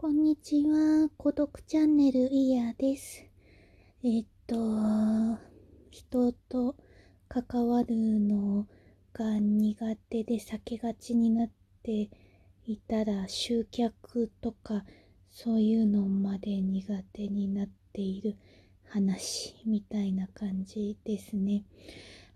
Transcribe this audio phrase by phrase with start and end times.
[0.00, 1.10] こんにちは。
[1.16, 3.26] 孤独チャンネルイヤーです。
[4.04, 4.54] えっと、
[5.90, 6.76] 人と
[7.28, 8.68] 関わるの
[9.12, 11.50] が苦手で避けがちになっ
[11.82, 12.10] て
[12.64, 14.84] いたら集客とか
[15.32, 18.36] そういうのまで苦手になっている
[18.90, 21.64] 話みたいな感じですね。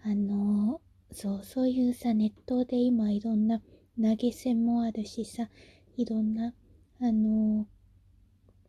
[0.05, 0.81] あの、
[1.13, 5.49] そう、そういうさ、ネットで今いろんな投げ銭もあるしさ、
[5.97, 6.55] いろんな
[7.03, 7.67] あの、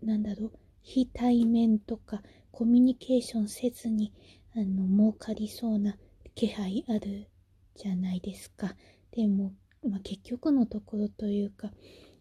[0.02, 4.12] なんだろう、非対面とかコミュニケーションせずに、
[4.56, 5.96] あの、儲かりそうな
[6.34, 7.28] 気配ある
[7.76, 8.76] じゃないですか。
[9.12, 9.54] でも、
[9.88, 11.70] まあ、結局のところというか、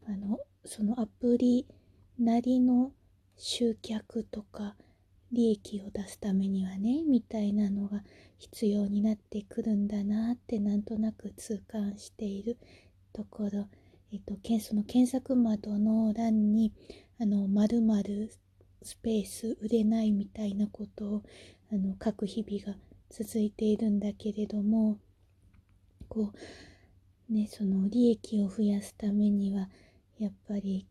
[0.07, 1.67] あの、そのアプリ
[2.19, 2.93] なりの
[3.39, 4.77] 集客とか、
[5.33, 8.05] 利益を出すためにはね、みたいなのが
[8.39, 12.59] 必要になってくるんだなってなんとなく痛感している
[13.15, 13.67] ところ
[14.13, 16.75] えっと、その検索窓の欄に、
[17.19, 18.31] あの、〇〇
[18.83, 21.23] スペース売れないみたいなことを、
[21.73, 24.99] あの、書く日々が続いているんだけれども、
[26.11, 26.31] こ
[27.31, 29.71] う、ね、その利益を増やすためには、
[30.19, 30.87] やっぱり、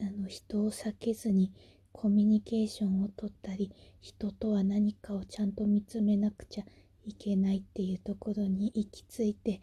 [0.00, 1.52] あの、人を避けずに、
[1.92, 6.64] コミュニケーションをとったり、人とは何かをちゃんと見つめなくちゃ
[7.04, 9.60] いけないっていうところに行き着いて、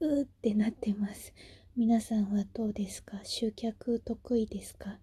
[0.00, 1.32] うーってなってます。
[1.80, 3.20] 皆さんはどうですか？
[3.24, 4.98] 集客得意ですか？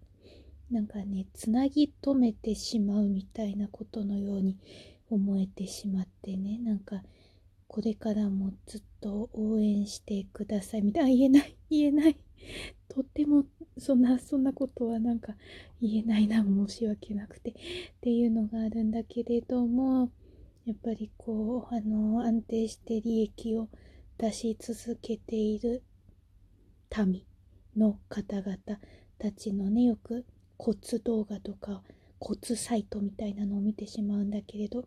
[0.70, 4.56] なんかね、つなぎ止めてしまうみたいなことのように
[5.10, 7.02] 思えてしまってね、なんか、
[7.66, 10.82] これからもずっと応援してください。
[10.82, 12.16] みたいな、言えない、言えない。
[12.88, 13.44] とっても、
[13.76, 15.34] そんな、そんなことはなんか
[15.82, 17.50] 言えないな、申し訳なくて。
[17.50, 17.54] っ
[18.02, 20.12] ていうのがあるんだけれども、
[20.64, 23.68] やっぱりこう、あの、安定して利益を
[24.16, 25.82] 出し続けている
[27.06, 27.22] 民
[27.76, 28.58] の方々
[29.18, 30.24] たちのねよく
[30.56, 31.82] 骨動画とか
[32.20, 34.84] 骨サイトみたいなのを見てしまうんだけれど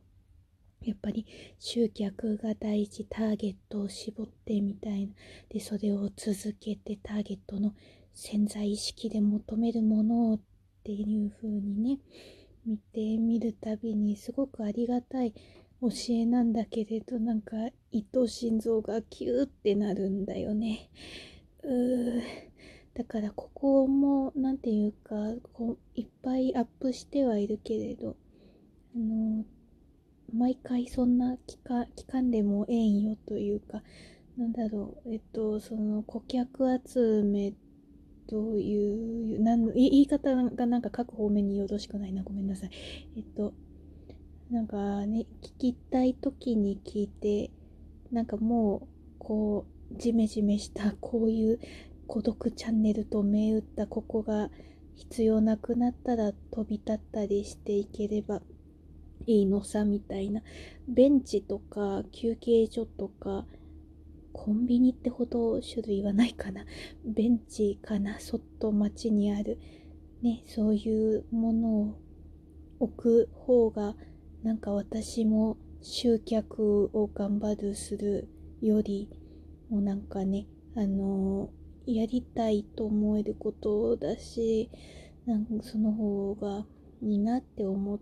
[0.83, 1.25] やっぱり
[1.59, 5.13] 集客が大事ターゲットを絞ってみたいな
[5.49, 7.73] でそれを続けてターゲットの
[8.13, 10.39] 潜在意識で求めるものっ
[10.83, 11.99] ていう風にね
[12.65, 15.33] 見てみるたびにすごくありがたい
[15.81, 17.55] 教えなんだけれどなんか
[17.91, 20.89] 伊藤心臓がキューってなるんだよね。
[21.63, 22.21] う
[22.93, 25.15] だからここも何て言うか
[25.53, 28.15] こういっぱいアップしてはいるけれど
[28.95, 29.45] あの
[30.33, 33.81] 毎回そんな期間期間でもええんよというか
[34.37, 37.53] なんだろうえっとその顧客集め
[38.27, 42.23] というなん言い方がなんか各方面によろしくないな。
[42.23, 42.71] ごめんなさい。
[43.17, 43.53] えっと
[44.49, 47.51] なんかね聞きたい時に聞いて
[48.11, 48.87] なんかもう
[49.19, 51.59] こうジメジメしたこういう
[52.07, 54.49] 孤独チャンネルと銘打ったここが
[54.95, 58.41] 必要なくなったら飛び立ったりしていければ
[59.25, 60.41] いいのさみたいな。
[60.87, 63.45] ベンチとか休憩所とか
[64.33, 66.65] コンビニってほど種類はないかな。
[67.05, 69.59] ベンチかなそっと街にある。
[70.21, 71.95] ねそういうものを
[72.79, 73.95] 置く方が
[74.43, 78.27] なんか私も集客を頑張るする
[78.61, 79.09] より
[79.71, 81.49] もうなんかね、あの、
[81.85, 84.69] やりたいと思えることだし、
[85.25, 86.65] なんかその方が
[87.01, 87.99] いいなって思っ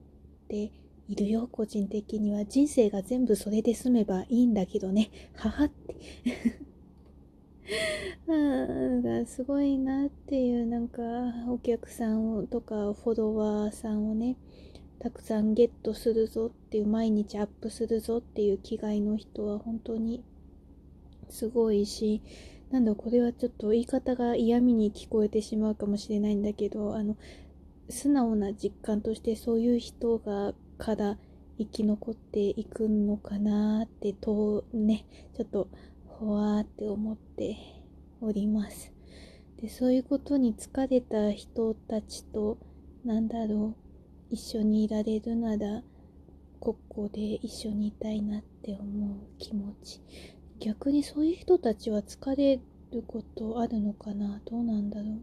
[0.48, 0.72] て
[1.08, 2.44] いるよ、個人的には。
[2.44, 5.96] 人生が全部それで済めばいいんだけどね、 はって。
[9.22, 11.02] あすごいなっていうなんか
[11.48, 14.38] お客さんとかフォロワーさんをね
[14.98, 20.24] たくさんゲットするぞっていう毎日アップするぞっていう気概の人は本当に
[21.30, 22.22] すごいし、
[22.72, 27.18] なんだこれはちょっと言い方が嫌味に聞こえてしまうかもしれないんだけど、あの、
[27.90, 31.18] 素直な実感としてそういう人がから
[31.58, 35.68] 生き残っていくのかなってとねちょっと
[36.08, 37.58] ほわーって思って
[38.22, 38.94] おります。
[39.62, 42.58] でそういうことに疲れた人たちと
[43.04, 43.76] なんだろ
[44.32, 45.82] う一緒にいられるなら
[46.60, 50.00] ここで一緒にいたいなって思う気持ち。
[50.60, 52.60] 逆にそういう人たちは疲れ
[52.92, 54.42] ることあるのかな？
[54.50, 55.20] どうなんだろう？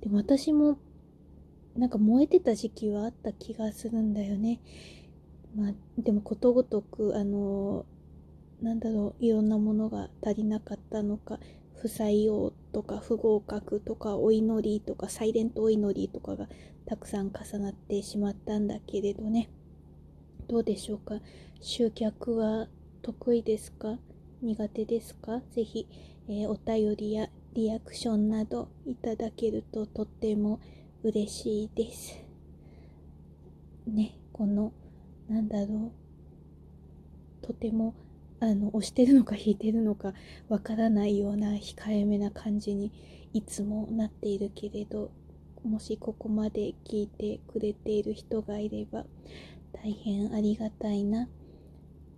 [0.00, 0.78] でも私も
[1.76, 4.60] なんか燃えてた時期はあった気がするんだよね。
[5.54, 7.86] まあでもことごとくあの
[8.62, 11.38] なんだろういろんなものが足りなかったのか
[11.74, 16.48] 不採用とか不合格とかお祈りとかサイレントお祈りとかが
[16.86, 19.50] たくさん重なってしまったんだけれどね。
[20.48, 21.20] どうでしょうか？
[21.60, 22.68] 集客は
[23.02, 23.98] 得意ですか？
[24.46, 25.42] 苦手ですか？
[25.50, 25.88] ぜひ、
[26.28, 30.60] えー、お便りやリアクションなどいただけるととっても
[31.02, 32.16] 嬉しいです。
[33.88, 34.72] ね、この、
[35.28, 35.90] なんだろ
[37.42, 37.94] う、とても、
[38.38, 40.14] あの、押してるのか 引いてるのか
[40.48, 42.92] わからないような控えめな感じに
[43.32, 45.10] いつもなっているけれど、
[45.64, 49.06] もしここまで聞いてくれている人がいれば
[49.72, 51.28] 大変ありがたいな。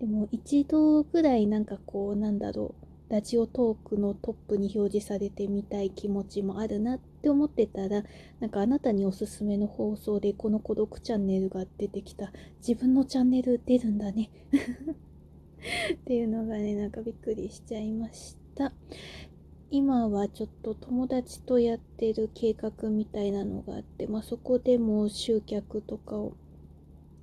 [0.00, 8.04] でも一度ぐらいなんかこうなんだろうラジオトークのトップに表示されてみたい気持ちもあるなって思ってたら
[8.38, 12.32] なんかあなたにおすすめの放送でこの孤独チャンネルが出てきた。
[12.58, 14.30] 自分のチャンネル出るんだね。
[15.94, 18.74] っていうのがねなんかびっくりしちゃいました。
[19.70, 26.34] 今はちょっと友達とやってる計画みたいなのがあって、まあ、そこでも集客とかを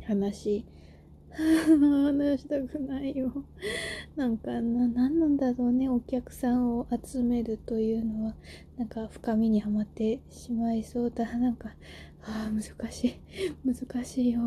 [0.03, 0.63] 話
[2.05, 3.31] 話したくないよ。
[4.15, 8.35] なんかな何なんだろうねお客さんを集めるというのは。
[8.77, 11.37] なんか深みにはまってしまいそうだ。
[11.37, 11.69] なんか
[12.21, 13.15] ああ難しい。
[13.65, 14.41] 難しいよ。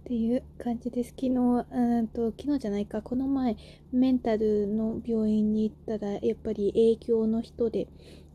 [0.00, 1.10] っていう感じです。
[1.10, 3.56] 昨日、うんと昨日じゃないか、この前、
[3.92, 7.88] メンタルの病院に行ったら、やっぱり営業の人で、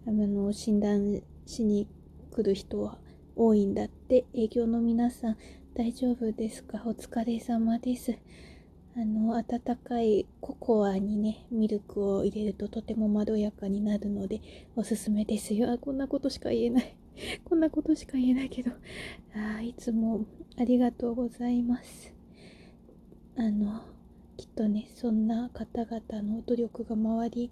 [0.06, 1.88] あの診断しに
[2.32, 3.00] 来る人は
[3.36, 5.38] 多いんだって、営業の皆さん、
[5.76, 6.84] 大丈夫ですか？
[6.86, 8.16] お疲れ様です。
[8.96, 9.44] あの、温
[9.78, 14.40] かいココアにね、ミルクを入れるととてもまろやかになるので、
[14.76, 15.72] おすすめですよ。
[15.72, 16.96] あ、こんなことしか言えない。
[17.44, 18.72] こんなことしか言えないけど、
[19.36, 20.26] あいつも
[20.58, 22.14] ありがとうございます。
[23.36, 23.82] あの、
[24.38, 27.52] きっとね、そんな方々の努力が周り、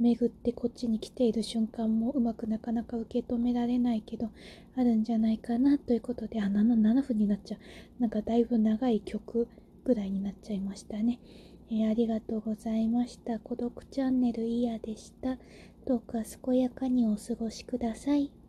[0.00, 4.30] 巡ってこっちに来ている瞬間もうまくなかなか受け止められないけど、
[4.74, 7.60] あるんじゃないかなということで、あ、7, 7分になっちゃう。
[8.00, 9.46] なんかだいぶ長い曲
[9.84, 11.20] ぐらいになっちゃいましたね。
[11.70, 13.38] えー、ありがとうございました。
[13.38, 15.36] 孤独チャンネルイヤでした。
[15.86, 18.39] どうか健やかにお過ごしください。